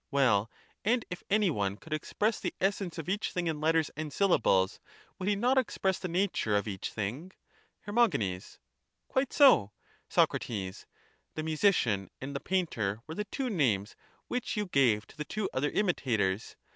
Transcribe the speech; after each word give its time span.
Well, 0.09 0.49
and 0.83 1.05
if 1.11 1.21
any 1.29 1.51
one 1.51 1.77
could 1.77 1.93
express 1.93 2.39
the 2.39 2.55
essence 2.59 2.97
of 2.97 3.07
each 3.07 3.31
thing 3.31 3.45
in 3.45 3.61
letters 3.61 3.91
and 3.95 4.11
syllables, 4.11 4.79
would 5.19 5.29
he 5.29 5.35
not 5.35 5.59
express 5.59 5.99
the 5.99 6.07
nattu 6.07 6.55
e 6.55 6.57
of 6.57 6.67
each 6.67 6.91
thing? 6.91 7.33
Her. 7.81 7.93
Quite 9.07 9.31
so. 9.31 9.73
Soc. 10.09 10.31
The 10.41 11.43
musician 11.43 12.09
and 12.19 12.35
the 12.35 12.39
painter 12.39 13.03
were 13.05 13.13
the 13.13 13.25
two 13.25 13.51
names 13.51 13.95
which 14.27 14.57
you 14.57 14.65
gave 14.65 15.05
to 15.05 15.15
the 15.17 15.23
two 15.23 15.47
other 15.53 15.69
imitators. 15.69 16.55